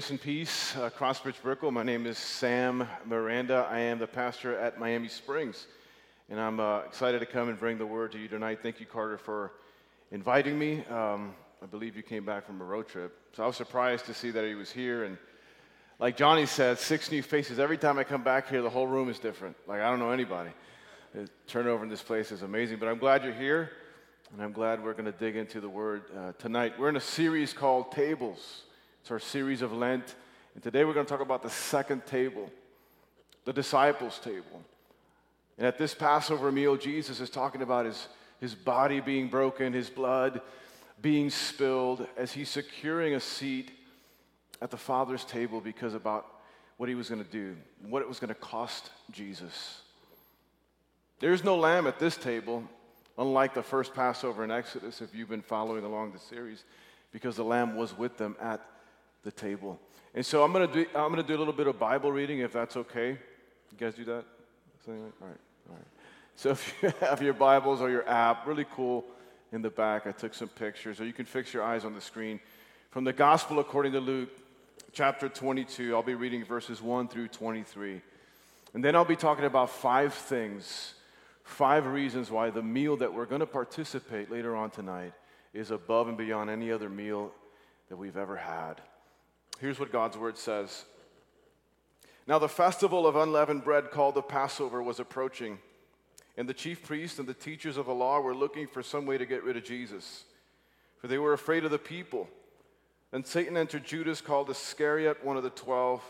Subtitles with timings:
[0.00, 1.70] grace and peace, uh, Crossbridge Brickell.
[1.70, 3.68] My name is Sam Miranda.
[3.70, 5.66] I am the pastor at Miami Springs,
[6.30, 8.60] and I'm uh, excited to come and bring the word to you tonight.
[8.62, 9.52] Thank you, Carter, for
[10.10, 10.86] inviting me.
[10.86, 14.14] Um, I believe you came back from a road trip, so I was surprised to
[14.14, 15.04] see that he was here.
[15.04, 15.18] And
[15.98, 17.58] like Johnny said, six new faces.
[17.58, 19.54] Every time I come back here, the whole room is different.
[19.66, 20.52] Like I don't know anybody.
[21.14, 23.70] The turnover in this place is amazing, but I'm glad you're here,
[24.32, 26.78] and I'm glad we're going to dig into the word uh, tonight.
[26.78, 28.62] We're in a series called Tables.
[29.00, 30.14] It's our series of Lent.
[30.54, 32.50] And today we're going to talk about the second table,
[33.44, 34.62] the disciples' table.
[35.56, 38.08] And at this Passover meal, Jesus is talking about his,
[38.40, 40.42] his body being broken, his blood
[41.00, 43.70] being spilled, as he's securing a seat
[44.60, 46.26] at the Father's table because about
[46.76, 47.56] what he was going to do,
[47.88, 49.80] what it was going to cost Jesus.
[51.20, 52.64] There's no lamb at this table,
[53.16, 56.64] unlike the first Passover in Exodus, if you've been following along the series,
[57.12, 58.60] because the lamb was with them at
[59.22, 59.78] the table.
[60.14, 62.52] And so I'm to do, I'm to do a little bit of Bible reading, if
[62.52, 63.10] that's okay.
[63.10, 64.24] You guys do that?
[64.88, 65.28] All right, all
[65.76, 65.86] right.
[66.36, 69.04] So if you have your Bibles or your app, really cool
[69.52, 72.00] in the back, I took some pictures, or you can fix your eyes on the
[72.00, 72.40] screen.
[72.90, 74.30] From the Gospel according to Luke,
[74.92, 78.00] chapter 22, I'll be reading verses 1 through 23.
[78.74, 80.94] And then I'll be talking about five things,
[81.44, 85.12] five reasons why the meal that we're going to participate later on tonight
[85.52, 87.32] is above and beyond any other meal
[87.88, 88.80] that we've ever had.
[89.60, 90.84] Here's what God's word says.
[92.26, 95.58] Now, the festival of unleavened bread called the Passover was approaching,
[96.36, 99.18] and the chief priests and the teachers of the law were looking for some way
[99.18, 100.24] to get rid of Jesus,
[100.98, 102.28] for they were afraid of the people.
[103.10, 106.02] Then Satan entered Judas, called Iscariot, one of the twelve.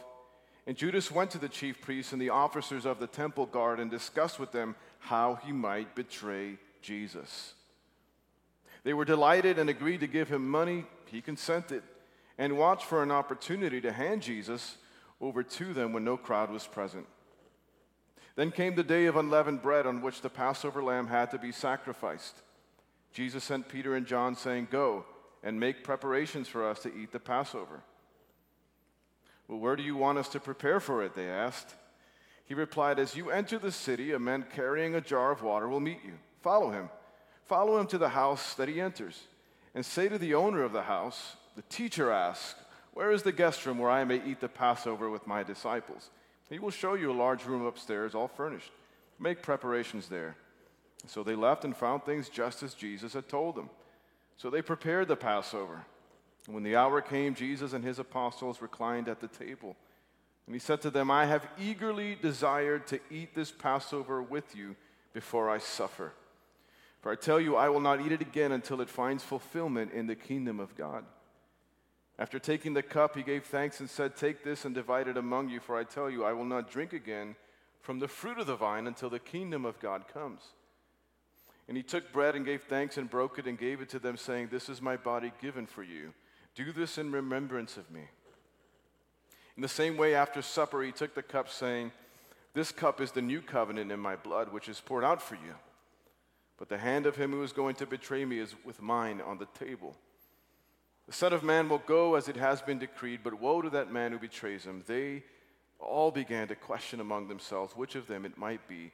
[0.66, 3.90] And Judas went to the chief priests and the officers of the temple guard and
[3.90, 7.54] discussed with them how he might betray Jesus.
[8.84, 10.84] They were delighted and agreed to give him money.
[11.06, 11.82] He consented
[12.40, 14.78] and watched for an opportunity to hand Jesus
[15.20, 17.06] over to them when no crowd was present.
[18.34, 21.52] Then came the day of unleavened bread on which the Passover lamb had to be
[21.52, 22.40] sacrificed.
[23.12, 25.04] Jesus sent Peter and John, saying, Go
[25.42, 27.82] and make preparations for us to eat the Passover.
[29.46, 31.14] Well, where do you want us to prepare for it?
[31.14, 31.74] They asked.
[32.46, 35.80] He replied, As you enter the city, a man carrying a jar of water will
[35.80, 36.14] meet you.
[36.40, 36.88] Follow him.
[37.44, 39.24] Follow him to the house that he enters,
[39.74, 42.54] and say to the owner of the house, the teacher asks,
[42.92, 46.10] Where is the guest room where I may eat the Passover with my disciples?
[46.48, 48.72] He will show you a large room upstairs, all furnished.
[49.18, 50.36] Make preparations there.
[51.06, 53.70] So they left and found things just as Jesus had told them.
[54.36, 55.84] So they prepared the Passover.
[56.46, 59.76] And when the hour came, Jesus and his apostles reclined at the table.
[60.46, 64.74] And he said to them, I have eagerly desired to eat this Passover with you
[65.12, 66.12] before I suffer.
[67.02, 70.06] For I tell you, I will not eat it again until it finds fulfillment in
[70.06, 71.04] the kingdom of God.
[72.20, 75.48] After taking the cup, he gave thanks and said, Take this and divide it among
[75.48, 77.34] you, for I tell you, I will not drink again
[77.80, 80.42] from the fruit of the vine until the kingdom of God comes.
[81.66, 84.18] And he took bread and gave thanks and broke it and gave it to them,
[84.18, 86.12] saying, This is my body given for you.
[86.54, 88.02] Do this in remembrance of me.
[89.56, 91.90] In the same way, after supper, he took the cup, saying,
[92.52, 95.54] This cup is the new covenant in my blood, which is poured out for you.
[96.58, 99.38] But the hand of him who is going to betray me is with mine on
[99.38, 99.96] the table.
[101.10, 103.90] The Son of Man will go as it has been decreed, but woe to that
[103.90, 104.84] man who betrays him.
[104.86, 105.24] They
[105.80, 108.92] all began to question among themselves which of them it might be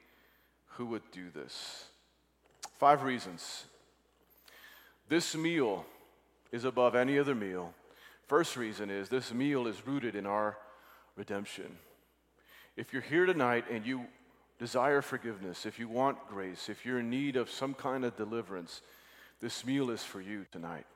[0.69, 1.85] who would do this.
[2.79, 3.65] Five reasons.
[5.07, 5.85] This meal
[6.51, 7.75] is above any other meal.
[8.25, 10.57] First reason is this meal is rooted in our
[11.15, 11.77] redemption.
[12.75, 14.07] If you're here tonight and you
[14.57, 18.81] desire forgiveness, if you want grace, if you're in need of some kind of deliverance,
[19.39, 20.87] this meal is for you tonight.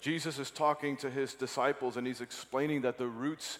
[0.00, 3.58] Jesus is talking to his disciples and he's explaining that the roots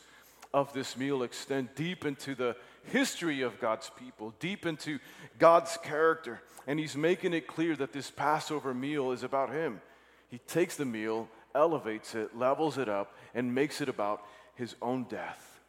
[0.52, 4.98] of this meal extend deep into the history of God's people, deep into
[5.38, 6.40] God's character.
[6.66, 9.80] And he's making it clear that this Passover meal is about him.
[10.28, 14.22] He takes the meal, elevates it, levels it up, and makes it about
[14.54, 15.60] his own death.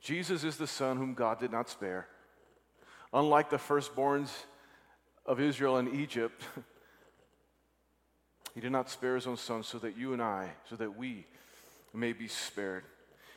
[0.00, 2.06] Jesus is the son whom God did not spare.
[3.12, 4.30] Unlike the firstborns
[5.26, 6.42] of Israel in Egypt,
[8.54, 11.26] He did not spare his own son so that you and I, so that we
[11.94, 12.84] may be spared.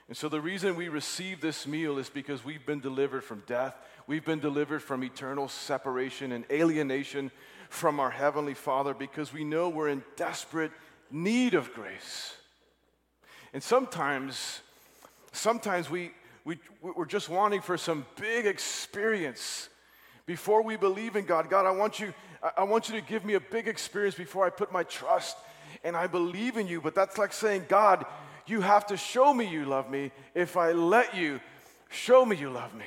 [0.07, 3.75] And so the reason we receive this meal is because we've been delivered from death.
[4.05, 7.31] We've been delivered from eternal separation and alienation
[7.69, 10.71] from our Heavenly Father because we know we're in desperate
[11.09, 12.35] need of grace.
[13.53, 14.61] And sometimes,
[15.31, 16.11] sometimes we,
[16.43, 19.69] we, we're just wanting for some big experience
[20.25, 21.49] before we believe in God.
[21.49, 22.13] God, I want you,
[22.57, 25.37] I want you to give me a big experience before I put my trust
[25.83, 26.81] and I believe in you.
[26.81, 28.05] But that's like saying, God,
[28.45, 30.11] You have to show me you love me.
[30.35, 31.39] If I let you,
[31.89, 32.85] show me you love me.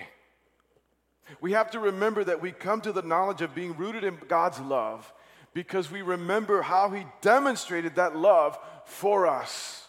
[1.40, 4.60] We have to remember that we come to the knowledge of being rooted in God's
[4.60, 5.12] love
[5.54, 9.86] because we remember how He demonstrated that love for us.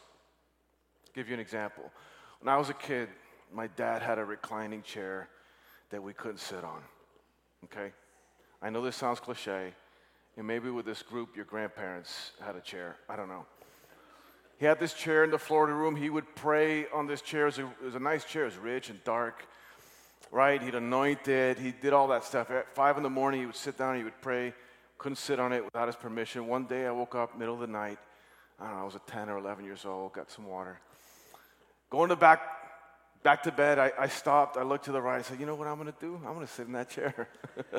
[1.07, 1.91] I'll give you an example.
[2.39, 3.09] When I was a kid,
[3.53, 5.29] my dad had a reclining chair
[5.89, 6.81] that we couldn't sit on.
[7.65, 7.91] Okay?
[8.61, 9.73] I know this sounds cliche,
[10.35, 12.95] and maybe with this group, your grandparents had a chair.
[13.07, 13.45] I don't know.
[14.59, 15.95] He had this chair in the Florida room.
[15.95, 17.43] He would pray on this chair.
[17.43, 19.45] It was, a, it was a nice chair, it was rich and dark,
[20.31, 20.61] right?
[20.61, 22.49] He'd anoint it, he did all that stuff.
[22.49, 24.53] At five in the morning, he would sit down, he would pray.
[24.97, 26.47] Couldn't sit on it without his permission.
[26.47, 27.99] One day, I woke up middle of the night.
[28.59, 30.79] I don't know, I was a 10 or 11 years old, got some water.
[31.91, 32.41] Going to back,
[33.21, 35.53] back to bed, I, I stopped, I looked to the right, I said, you know
[35.53, 36.19] what I'm gonna do?
[36.25, 37.29] I'm gonna sit in that chair.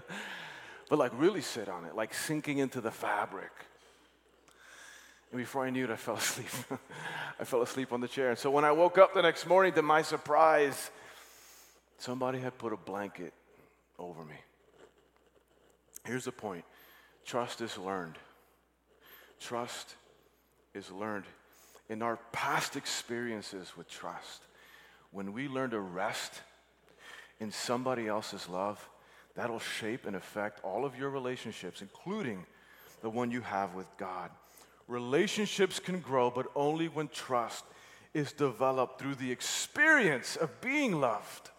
[0.89, 3.51] but like really sit on it, like sinking into the fabric.
[5.31, 6.49] And before I knew it, I fell asleep.
[7.39, 8.31] I fell asleep on the chair.
[8.31, 10.91] And so when I woke up the next morning, to my surprise,
[11.99, 13.33] somebody had put a blanket
[13.99, 14.37] over me.
[16.05, 16.65] Here's the point
[17.25, 18.17] trust is learned.
[19.41, 19.95] Trust
[20.75, 21.25] is learned.
[21.91, 24.43] In our past experiences with trust,
[25.11, 26.43] when we learn to rest
[27.41, 28.87] in somebody else's love,
[29.39, 32.45] that'll shape and affect all of your relationships, including
[33.03, 34.31] the one you have with God.
[34.89, 37.65] Relationships can grow, but only when trust
[38.13, 41.51] is developed through the experience of being loved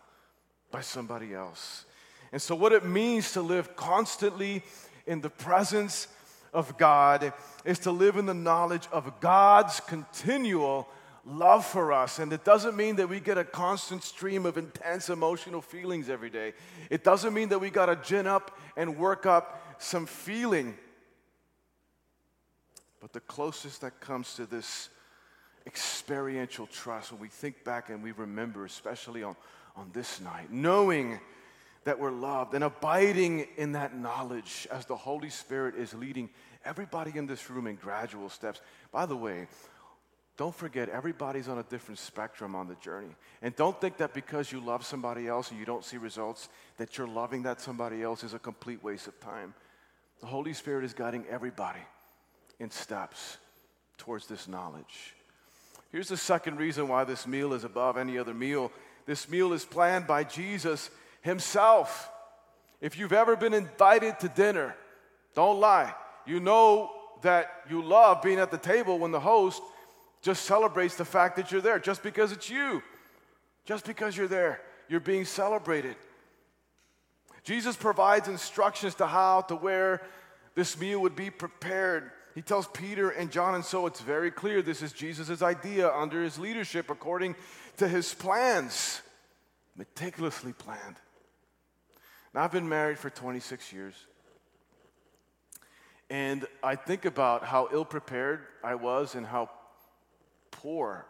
[0.72, 1.86] by somebody else.
[2.34, 4.62] And so, what it means to live constantly
[5.08, 6.10] in the presence
[6.54, 7.32] of God
[7.64, 10.90] is to live in the knowledge of God's continual
[11.26, 12.20] love for us.
[12.20, 16.30] And it doesn't mean that we get a constant stream of intense emotional feelings every
[16.30, 16.54] day.
[16.90, 20.78] It doesn't mean that we got to gin up and work up some feeling.
[23.02, 24.90] But the closest that comes to this
[25.66, 29.36] experiential trust, when we think back and we remember, especially on,
[29.76, 31.20] on this night, knowing
[31.86, 36.30] that we're loved and abiding in that knowledge as the Holy Spirit is leading
[36.66, 38.62] everybody in this room in gradual steps.
[38.92, 39.48] By the way,
[40.40, 43.14] don't forget, everybody's on a different spectrum on the journey.
[43.42, 46.48] And don't think that because you love somebody else and you don't see results,
[46.78, 49.54] that you're loving that somebody else is a complete waste of time.
[50.22, 51.82] The Holy Spirit is guiding everybody
[52.58, 53.36] in steps
[53.98, 55.14] towards this knowledge.
[55.92, 58.72] Here's the second reason why this meal is above any other meal
[59.06, 60.90] this meal is planned by Jesus
[61.22, 62.12] Himself.
[62.80, 64.76] If you've ever been invited to dinner,
[65.34, 65.94] don't lie.
[66.28, 66.92] You know
[67.24, 69.64] that you love being at the table when the host
[70.22, 72.84] just celebrates the fact that you're there, just because it's you.
[73.66, 75.96] Just because you're there, you're being celebrated.
[77.44, 80.02] Jesus provides instructions to how, to where
[80.56, 82.12] this meal would be prepared.
[82.36, 86.24] He tells Peter and John, and so it's very clear this is Jesus' idea under
[86.24, 87.36] his leadership according
[87.78, 89.02] to his plans,
[89.76, 90.96] meticulously planned.
[92.34, 93.96] Now, I've been married for 26 years,
[96.10, 99.50] and I think about how ill prepared I was and how
[100.62, 101.06] poor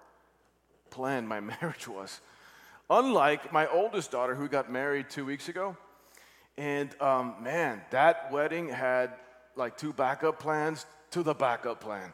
[0.90, 2.22] plan my marriage was.
[2.90, 5.78] Unlike my oldest daughter, who got married two weeks ago,
[6.58, 9.12] and um, man, that wedding had
[9.56, 12.14] like two backup plans to the backup plan.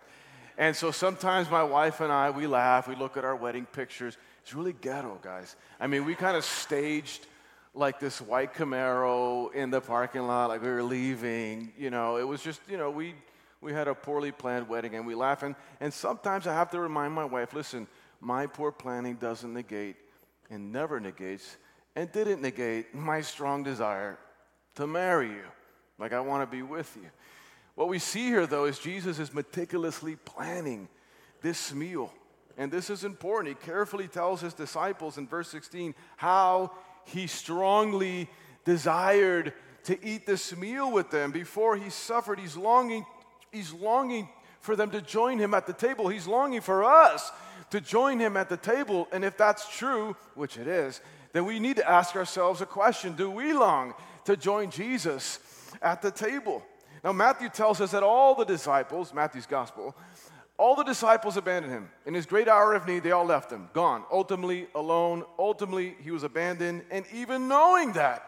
[0.57, 4.17] And so sometimes my wife and I, we laugh, we look at our wedding pictures.
[4.41, 5.55] It's really ghetto, guys.
[5.79, 7.25] I mean, we kind of staged
[7.73, 11.73] like this white Camaro in the parking lot, like we were leaving.
[11.77, 13.15] You know, it was just, you know, we,
[13.65, 15.41] we had a poorly planned wedding and we laugh.
[15.41, 17.87] And, and sometimes I have to remind my wife listen,
[18.21, 19.95] my poor planning doesn't negate
[20.51, 21.57] and never negates
[21.95, 24.19] and didn't negate my strong desire
[24.75, 25.45] to marry you.
[25.97, 27.09] Like, I want to be with you.
[27.73, 30.87] What we see here, though, is Jesus is meticulously planning
[31.41, 32.13] this meal.
[32.57, 33.57] And this is important.
[33.57, 36.71] He carefully tells his disciples in verse 16 how
[37.05, 38.29] he strongly
[38.63, 39.53] desired
[39.85, 42.39] to eat this meal with them before he suffered.
[42.39, 43.05] He's longing,
[43.55, 44.27] he's longing
[44.59, 46.09] for them to join him at the table.
[46.09, 47.31] He's longing for us
[47.69, 49.07] to join him at the table.
[49.11, 53.13] And if that's true, which it is, then we need to ask ourselves a question
[53.13, 53.93] Do we long
[54.25, 55.39] to join Jesus
[55.81, 56.63] at the table?
[57.03, 59.95] Now, Matthew tells us that all the disciples, Matthew's gospel,
[60.57, 61.89] all the disciples abandoned him.
[62.05, 65.23] In his great hour of need, they all left him, gone, ultimately alone.
[65.37, 66.83] Ultimately, he was abandoned.
[66.89, 68.27] And even knowing that,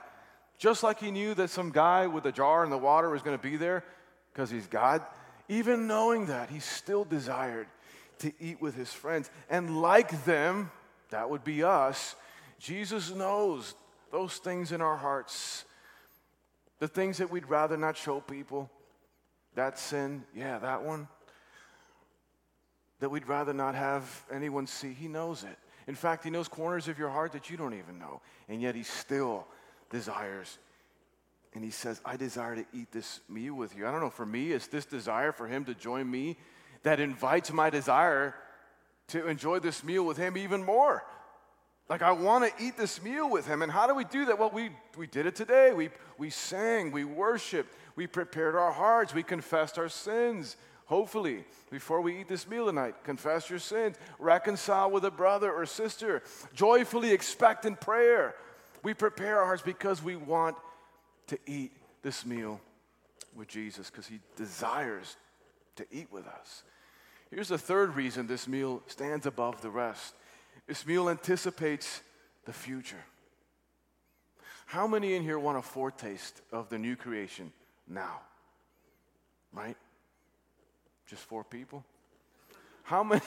[0.60, 3.38] just like he knew that some guy with a jar in the water was going
[3.38, 3.84] to be there
[4.38, 5.02] because he's God,
[5.50, 7.66] even knowing that, he still desired
[8.20, 9.32] to eat with his friends.
[9.50, 10.70] And like them,
[11.10, 12.16] that would be us,
[12.60, 13.74] Jesus knows
[14.12, 15.66] those things in our hearts,
[16.78, 18.70] the things that we'd rather not show people.
[19.56, 21.08] That sin, yeah, that one
[23.00, 24.94] that we'd rather not have anyone see.
[24.94, 25.58] He knows it.
[25.88, 28.22] In fact, He knows corners of your heart that you don't even know.
[28.50, 29.48] And yet He still
[29.90, 30.60] desires.
[31.54, 33.88] And He says, I desire to eat this meal with you.
[33.88, 36.38] I don't know, for me, it's this desire for Him to join me
[36.84, 38.36] that invites my desire
[39.08, 41.04] to enjoy this meal with Him even more.
[41.90, 43.62] Like, I want to eat this meal with him.
[43.62, 44.38] And how do we do that?
[44.38, 45.72] Well, we, we did it today.
[45.74, 50.58] We, we sang, we worshiped, we prepared our hearts, we confessed our sins.
[50.88, 55.66] Hopefully, before we eat this meal tonight, confess your sins, reconcile with a brother or
[55.66, 56.24] sister,
[56.54, 58.36] joyfully expect in prayer.
[58.84, 60.56] We prepare our hearts because we want
[61.28, 62.60] to eat this meal
[63.36, 65.16] with Jesus, because he desires
[65.76, 66.64] to eat with us.
[67.30, 70.16] Here's the third reason this meal stands above the rest
[70.68, 72.02] this meal anticipates
[72.46, 73.04] the future.
[74.66, 77.54] How many in here want a foretaste of the new creation
[77.88, 78.20] now?
[79.54, 79.78] Right?
[81.10, 81.86] Just four people?
[82.84, 83.22] How many?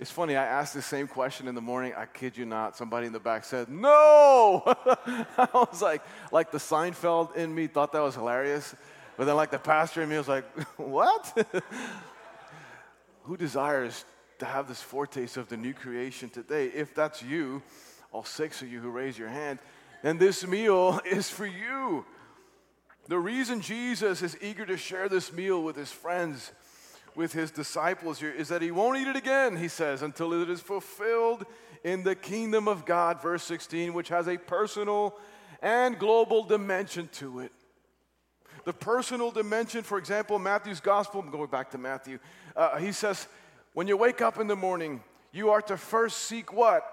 [0.00, 1.92] It's funny, I asked the same question in the morning.
[1.94, 2.74] I kid you not.
[2.74, 4.62] Somebody in the back said, No!
[4.66, 6.02] I was like,
[6.32, 8.74] like the Seinfeld in me thought that was hilarious.
[9.18, 10.44] But then, like the pastor in me was like,
[10.78, 11.46] What?
[13.24, 14.06] Who desires
[14.38, 16.68] to have this foretaste of the new creation today.
[16.68, 17.62] If that's you,
[18.10, 19.58] all six of you who raise your hand,
[20.02, 22.06] then this meal is for you.
[23.06, 26.52] The reason Jesus is eager to share this meal with his friends,
[27.14, 30.48] with his disciples here, is that he won't eat it again, he says, until it
[30.48, 31.44] is fulfilled
[31.84, 35.16] in the kingdom of God, verse 16, which has a personal
[35.62, 37.52] and global dimension to it.
[38.64, 42.18] The personal dimension, for example, Matthew's gospel, I'm going back to Matthew,
[42.56, 43.26] uh, he says,
[43.72, 45.02] when you wake up in the morning,
[45.32, 46.84] you are to first seek what?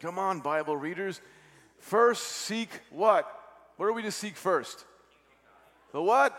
[0.00, 1.20] Come on, Bible readers.
[1.78, 3.26] First seek what?
[3.76, 4.84] What are we to seek first?
[5.92, 6.36] The what?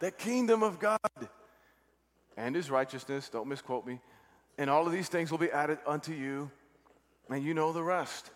[0.00, 0.98] The kingdom of God
[2.36, 3.28] and his righteousness.
[3.28, 4.00] Don't misquote me.
[4.56, 6.50] And all of these things will be added unto you,
[7.28, 8.30] and you know the rest.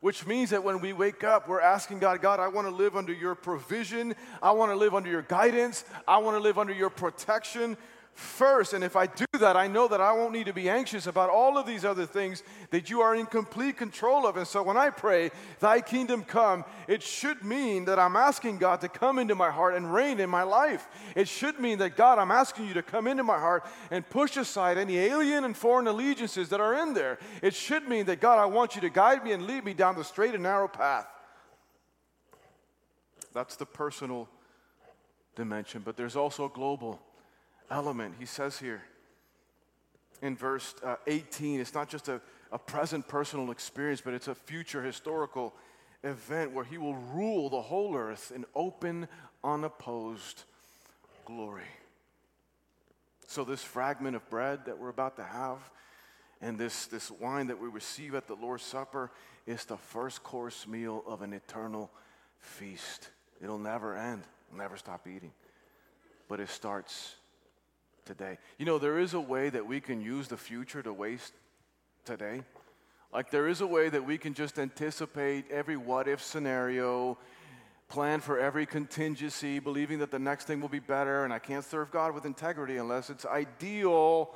[0.00, 2.96] Which means that when we wake up, we're asking God, God, I want to live
[2.96, 4.14] under your provision.
[4.42, 5.84] I want to live under your guidance.
[6.06, 7.76] I want to live under your protection
[8.14, 8.72] first.
[8.72, 11.30] And if I do that, I know that I won't need to be anxious about
[11.30, 14.36] all of these other things that you are in complete control of.
[14.36, 18.80] And so when I pray, Thy kingdom come, it should mean that I'm asking God
[18.80, 20.88] to come into my heart and reign in my life.
[21.14, 24.36] It should mean that God, I'm asking you to come into my heart and push
[24.36, 27.18] aside any alien and foreign allegiances that are in there.
[27.42, 29.96] It should mean that God, I want you to guide me and lead me down
[29.96, 31.06] the straight and narrow path.
[33.32, 34.28] That's the personal
[35.36, 37.00] dimension, but there's also global
[37.70, 38.14] element.
[38.18, 38.82] He says here
[40.22, 42.20] in verse uh, 18, it's not just a,
[42.52, 45.54] a present personal experience, but it's a future historical
[46.04, 49.08] event where he will rule the whole earth in open,
[49.42, 50.44] unopposed
[51.24, 51.62] glory.
[53.26, 55.58] So, this fragment of bread that we're about to have
[56.40, 59.10] and this, this wine that we receive at the Lord's Supper
[59.46, 61.90] is the first course meal of an eternal
[62.38, 63.10] feast.
[63.42, 64.22] It'll never end,
[64.56, 65.32] never stop eating.
[66.28, 67.16] But it starts
[68.08, 68.38] today.
[68.56, 71.34] You know, there is a way that we can use the future to waste
[72.06, 72.42] today.
[73.12, 77.18] Like, there is a way that we can just anticipate every what if scenario,
[77.88, 81.64] plan for every contingency, believing that the next thing will be better, and I can't
[81.64, 84.34] serve God with integrity unless it's ideal.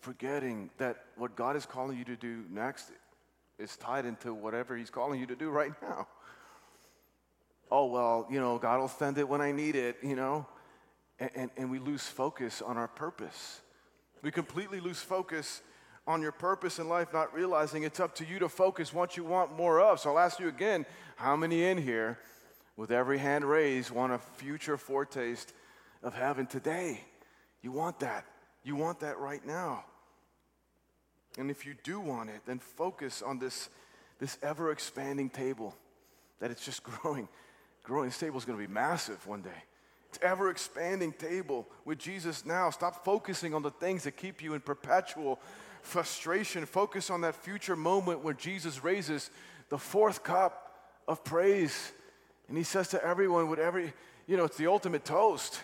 [0.00, 2.90] Forgetting that what God is calling you to do next
[3.58, 6.06] is tied into whatever He's calling you to do right now.
[7.70, 10.46] Oh, well, you know, God will send it when I need it, you know
[11.20, 13.60] and, and, and we lose focus on our purpose.
[14.22, 15.62] We completely lose focus
[16.06, 19.24] on your purpose in life, not realizing it's up to you to focus what you
[19.24, 20.00] want more of.
[20.00, 20.86] So I'll ask you again
[21.16, 22.18] how many in here,
[22.76, 25.52] with every hand raised, want a future foretaste
[26.02, 27.02] of heaven today?
[27.62, 28.24] You want that.
[28.64, 29.84] You want that right now.
[31.38, 33.68] And if you do want it, then focus on this,
[34.18, 35.76] this ever expanding table
[36.40, 37.28] that it's just growing.
[37.82, 38.08] Growing.
[38.08, 39.50] This table is going to be massive one day
[40.22, 42.70] ever expanding table with Jesus now.
[42.70, 45.40] Stop focusing on the things that keep you in perpetual
[45.82, 46.66] frustration.
[46.66, 49.30] Focus on that future moment where Jesus raises
[49.68, 51.92] the fourth cup of praise.
[52.48, 53.92] And he says to everyone, with every,
[54.26, 55.60] you know, it's the ultimate toast.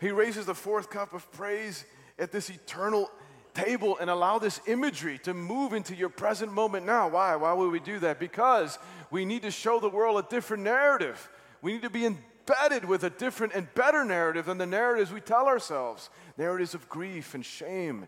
[0.00, 1.84] He raises the fourth cup of praise
[2.18, 3.10] at this eternal
[3.54, 7.08] table and allow this imagery to move into your present moment now.
[7.08, 7.36] Why?
[7.36, 8.18] Why would we do that?
[8.18, 8.78] Because
[9.10, 11.28] we need to show the world a different narrative.
[11.60, 15.12] We need to be in embedded with a different and better narrative than the narratives
[15.12, 18.06] we tell ourselves narratives of grief and shame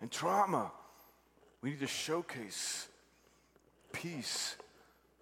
[0.00, 0.72] and trauma.
[1.62, 2.88] We need to showcase
[3.92, 4.56] peace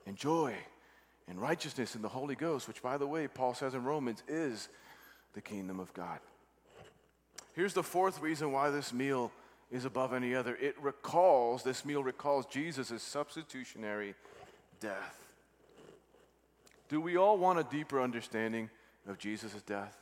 [0.06, 0.54] and joy
[1.28, 4.68] and righteousness in the Holy Ghost, which, by the way, Paul says in Romans is
[5.32, 6.18] the kingdom of God.
[7.54, 9.30] Here's the fourth reason why this meal
[9.70, 14.14] is above any other it recalls, this meal recalls Jesus' substitutionary
[14.80, 15.23] death.
[16.94, 18.70] Do we all want a deeper understanding
[19.08, 19.98] of Jesus' death?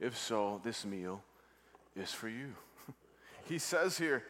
[0.00, 1.22] If so, this meal
[1.94, 2.56] is for you.
[3.48, 4.24] he says here,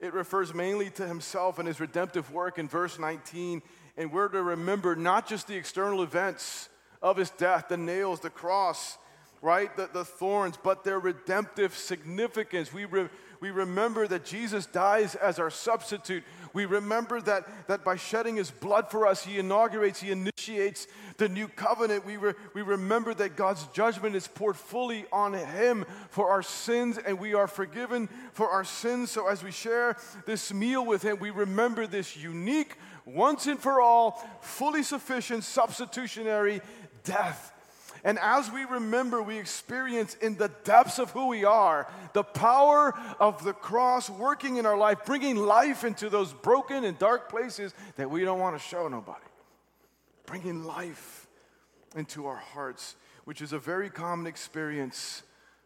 [0.00, 3.60] it refers mainly to himself and his redemptive work in verse 19.
[3.98, 6.70] And we're to remember not just the external events
[7.02, 8.96] of his death, the nails, the cross,
[9.42, 9.76] right?
[9.76, 12.72] The, the thorns, but their redemptive significance.
[12.72, 13.10] We, re,
[13.40, 16.24] we remember that Jesus dies as our substitute.
[16.52, 21.28] We remember that, that by shedding his blood for us, he inaugurates, he initiates the
[21.28, 22.04] new covenant.
[22.04, 26.98] We, re, we remember that God's judgment is poured fully on him for our sins,
[26.98, 29.10] and we are forgiven for our sins.
[29.10, 33.80] So as we share this meal with him, we remember this unique, once and for
[33.80, 36.60] all, fully sufficient, substitutionary
[37.04, 37.52] death
[38.04, 42.94] and as we remember, we experience in the depths of who we are the power
[43.18, 47.74] of the cross working in our life, bringing life into those broken and dark places
[47.96, 49.20] that we don't want to show nobody.
[50.26, 51.26] Bringing life
[51.96, 55.22] into our hearts, which is a very common experience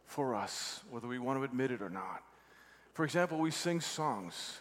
[0.07, 2.23] for us, whether we want to admit it or not.
[2.95, 4.61] For example, we sing songs.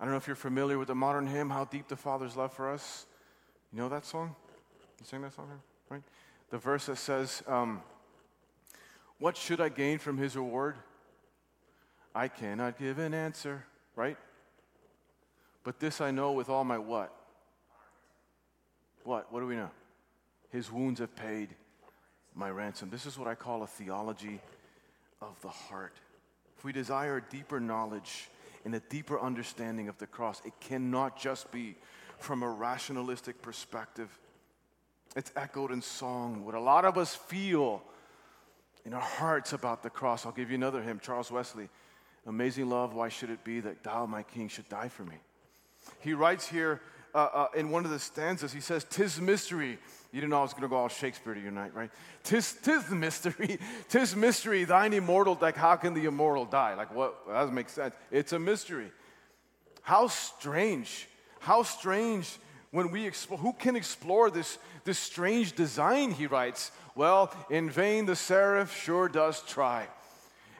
[0.00, 2.52] I don't know if you're familiar with the modern hymn, How Deep the Father's Love
[2.52, 3.06] for Us.
[3.72, 4.34] You know that song?
[5.00, 5.48] You sing that song,
[5.90, 6.02] right?
[6.50, 7.82] The verse that says, um,
[9.18, 10.76] What should I gain from his reward?
[12.14, 14.16] I cannot give an answer, right?
[15.62, 17.14] But this I know with all my what?
[19.04, 19.32] What?
[19.32, 19.70] What do we know?
[20.50, 21.50] His wounds have paid
[22.34, 22.88] my ransom.
[22.90, 24.40] This is what I call a theology
[25.20, 25.94] of the heart.
[26.56, 28.28] If we desire a deeper knowledge
[28.64, 31.76] and a deeper understanding of the cross, it cannot just be
[32.18, 34.08] from a rationalistic perspective.
[35.16, 37.82] It's echoed in song, what a lot of us feel
[38.84, 40.26] in our hearts about the cross.
[40.26, 41.68] I'll give you another hymn, Charles Wesley.
[42.26, 45.16] Amazing love, why should it be that thou, my king, should die for me?
[46.00, 46.80] He writes here
[47.14, 49.78] uh, uh, in one of the stanzas, he says, Tis mystery.
[50.12, 51.90] You didn't know I was going to go all Shakespeare tonight, right?
[52.22, 53.58] Tis, tis mystery.
[53.88, 56.74] Tis mystery, thine immortal, like how can the immortal die?
[56.74, 57.26] Like what?
[57.26, 57.94] That doesn't make sense.
[58.10, 58.90] It's a mystery.
[59.82, 61.08] How strange.
[61.40, 62.38] How strange
[62.70, 66.70] when we explore, who can explore this, this strange design, he writes?
[66.94, 69.86] Well, in vain the seraph sure does try.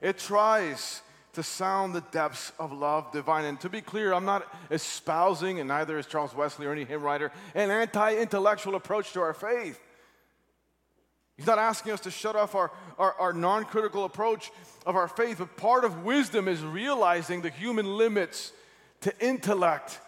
[0.01, 1.03] It tries
[1.35, 3.45] to sound the depths of love divine.
[3.45, 7.03] And to be clear, I'm not espousing, and neither is Charles Wesley or any hymn
[7.03, 9.81] writer, an anti intellectual approach to our faith.
[11.37, 14.51] He's not asking us to shut off our, our, our non critical approach
[14.85, 18.53] of our faith, but part of wisdom is realizing the human limits
[19.03, 20.01] to intellect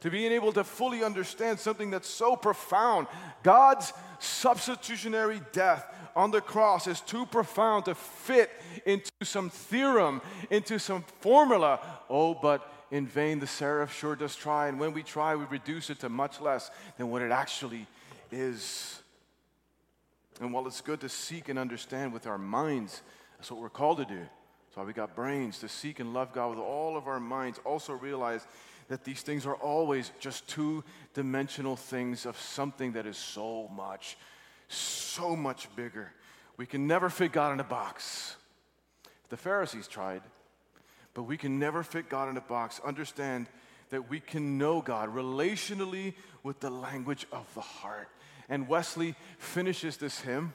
[0.00, 3.06] to being able to fully understand something that's so profound.
[3.42, 5.86] God's substitutionary death
[6.16, 8.50] on the cross is too profound to fit
[8.84, 11.80] into some theorem, into some formula.
[12.08, 15.90] Oh, but in vain the seraph sure does try, and when we try, we reduce
[15.90, 17.86] it to much less than what it actually
[18.32, 19.00] is.
[20.40, 23.02] And while it's good to seek and understand with our minds,
[23.36, 24.18] that's what we're called to do.
[24.18, 27.60] That's why we got brains to seek and love God with all of our minds.
[27.64, 28.46] Also realize
[28.90, 30.82] that these things are always just two
[31.14, 34.18] dimensional things of something that is so much,
[34.66, 36.12] so much bigger.
[36.56, 38.34] We can never fit God in a box.
[39.28, 40.22] The Pharisees tried,
[41.14, 42.80] but we can never fit God in a box.
[42.84, 43.46] Understand
[43.90, 48.08] that we can know God relationally with the language of the heart.
[48.48, 50.52] And Wesley finishes this hymn.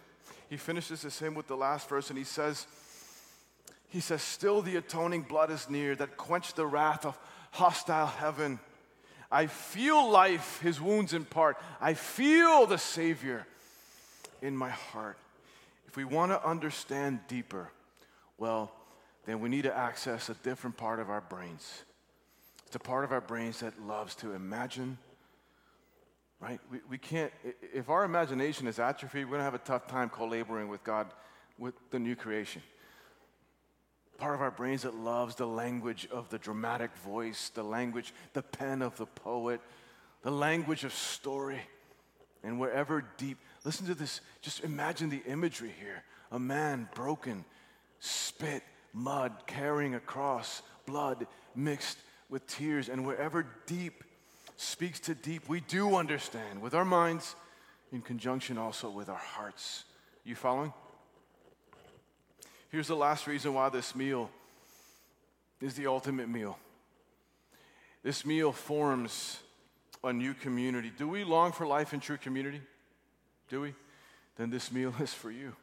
[0.50, 2.68] He finishes this hymn with the last verse, and he says,
[3.88, 7.18] he says, Still the atoning blood is near that quenched the wrath of
[7.56, 8.60] hostile heaven.
[9.32, 11.58] I feel life, his wounds impart.
[11.80, 13.48] I feel the Savior
[14.42, 15.18] in my heart.
[15.88, 17.72] If we want to understand deeper,
[18.38, 18.72] well,
[19.26, 21.84] then we need to access a different part of our brains.
[22.68, 24.98] It's a part of our brains that loves to imagine,
[26.42, 26.60] right?
[26.70, 27.32] We, we can't,
[27.74, 31.08] if our imagination is atrophied, we're going to have a tough time collaborating with God,
[31.58, 32.62] with the new creation
[34.18, 38.42] part of our brains that loves the language of the dramatic voice, the language, the
[38.42, 39.62] pen of the poet,
[40.22, 41.60] the language of story.
[42.44, 46.04] And wherever deep, listen to this, just imagine the imagery here.
[46.32, 47.46] A man broken,
[48.00, 51.98] spit, mud, carrying a cross, blood mixed
[52.30, 52.90] with tears.
[52.90, 54.04] And wherever deep
[54.58, 57.36] speaks to deep, we do understand with our minds
[57.92, 59.84] in conjunction also with our hearts.
[60.24, 60.74] You following?
[62.76, 64.30] Here's the last reason why this meal
[65.62, 66.60] is the ultimate meal.
[68.04, 69.40] This meal forms
[70.04, 70.92] a new community.
[70.98, 72.60] Do we long for life in true community?
[73.48, 73.76] Do we?
[74.36, 75.54] Then this meal is for you.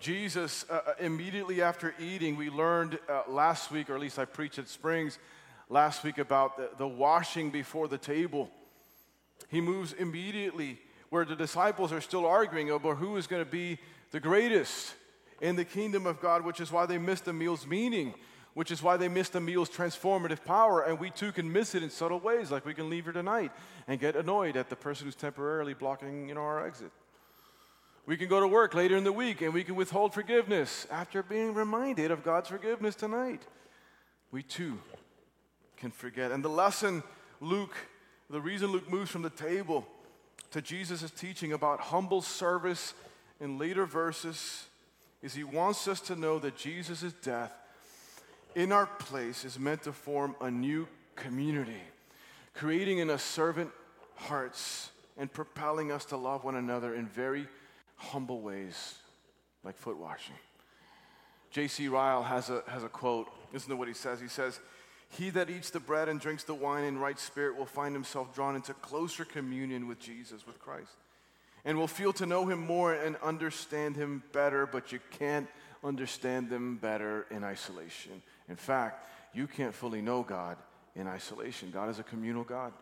[0.00, 4.26] Jesus, uh, uh, immediately after eating, we learned uh, last week, or at least I
[4.26, 5.18] preached at Springs
[5.70, 8.50] last week, about the, the washing before the table.
[9.48, 13.78] He moves immediately where the disciples are still arguing over who is going to be
[14.10, 14.92] the greatest
[15.40, 18.14] in the kingdom of God, which is why they missed the meal's meaning,
[18.54, 20.82] which is why they missed the meal's transformative power.
[20.82, 23.52] And we too can miss it in subtle ways, like we can leave here tonight
[23.86, 26.90] and get annoyed at the person who's temporarily blocking you know, our exit.
[28.06, 31.22] We can go to work later in the week and we can withhold forgiveness after
[31.22, 33.42] being reminded of God's forgiveness tonight.
[34.30, 34.78] We too
[35.76, 36.32] can forget.
[36.32, 37.02] And the lesson
[37.40, 37.76] Luke,
[38.30, 39.86] the reason Luke moves from the table
[40.52, 42.94] to Jesus' teaching about humble service
[43.40, 44.67] in later verses
[45.22, 47.52] is he wants us to know that Jesus' death
[48.54, 51.82] in our place is meant to form a new community,
[52.54, 53.70] creating in us servant
[54.14, 57.46] hearts and propelling us to love one another in very
[57.96, 58.96] humble ways,
[59.64, 60.36] like foot washing.
[61.50, 61.88] J.C.
[61.88, 63.28] Ryle has a, has a quote.
[63.52, 64.20] Listen to what he says.
[64.20, 64.60] He says,
[65.10, 68.34] He that eats the bread and drinks the wine in right spirit will find himself
[68.34, 70.92] drawn into closer communion with Jesus, with Christ,
[71.68, 75.46] and will feel to know him more and understand him better, but you can't
[75.84, 78.22] understand them better in isolation.
[78.48, 80.56] In fact, you can't fully know God
[80.96, 81.70] in isolation.
[81.70, 82.72] God is a communal God.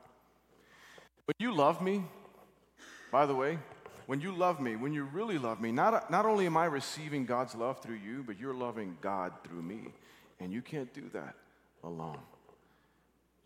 [1.25, 2.05] When you love me,
[3.11, 3.59] by the way,
[4.07, 7.27] when you love me, when you really love me, not, not only am I receiving
[7.27, 9.89] God's love through you, but you're loving God through me.
[10.39, 11.35] And you can't do that
[11.83, 12.21] alone.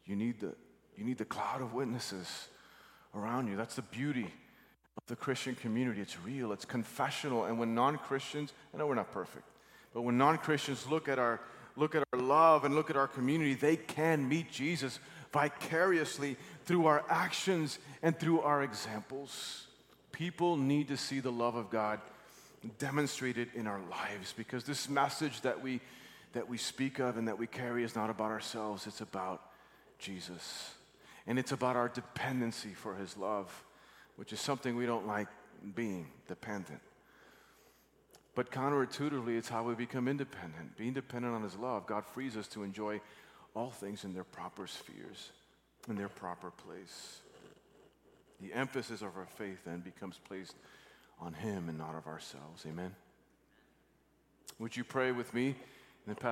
[0.04, 0.54] You need the,
[0.98, 2.48] you need the cloud of witnesses
[3.14, 3.56] around you.
[3.56, 4.30] That's the beauty
[5.10, 6.00] the Christian community.
[6.00, 7.44] It's real, it's confessional.
[7.44, 9.44] And when non Christians, I know we're not perfect,
[9.92, 11.40] but when non Christians look at our
[11.76, 14.98] look at our love and look at our community, they can meet Jesus
[15.32, 19.66] vicariously through our actions and through our examples.
[20.12, 22.00] People need to see the love of God
[22.78, 25.80] demonstrated in our lives because this message that we,
[26.32, 29.40] that we speak of and that we carry is not about ourselves, it's about
[29.98, 30.74] Jesus.
[31.26, 33.64] And it's about our dependency for his love,
[34.16, 35.28] which is something we don't like
[35.74, 36.80] being dependent.
[38.34, 40.76] But counterintuitively, it's how we become independent.
[40.76, 43.00] Being dependent on his love, God frees us to enjoy
[43.54, 45.30] all things in their proper spheres,
[45.88, 47.20] in their proper place.
[48.40, 50.54] The emphasis of our faith then becomes placed
[51.20, 52.64] on Him and not of ourselves.
[52.66, 52.94] Amen.
[54.58, 55.56] Would you pray with me?